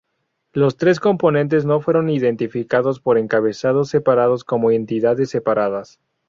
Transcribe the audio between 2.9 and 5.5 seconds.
por encabezados separados como entidades